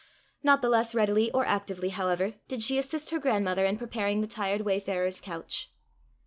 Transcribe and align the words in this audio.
Not 0.41 0.63
the 0.63 0.69
less 0.69 0.95
readily 0.95 1.29
or 1.31 1.45
actively, 1.45 1.89
however, 1.89 2.33
did 2.47 2.63
she 2.63 2.79
assist 2.79 3.11
her 3.11 3.19
grandmother 3.19 3.67
in 3.67 3.77
preparing 3.77 4.21
the 4.21 4.25
tired 4.27 4.61
wayfarer's 4.61 5.21
couch. 5.21 5.69